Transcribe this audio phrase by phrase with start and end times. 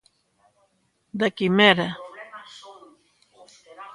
[1.19, 1.87] Da quimera.